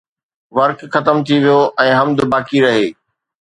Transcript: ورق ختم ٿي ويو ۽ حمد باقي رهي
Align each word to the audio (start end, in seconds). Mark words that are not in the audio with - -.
ورق 0.57 0.79
ختم 0.93 1.17
ٿي 1.27 1.35
ويو 1.43 1.59
۽ 1.83 1.89
حمد 1.99 2.19
باقي 2.35 2.59
رهي 2.67 2.87